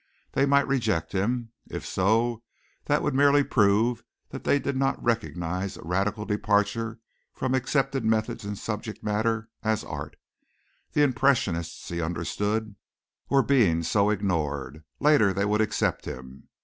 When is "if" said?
1.69-1.85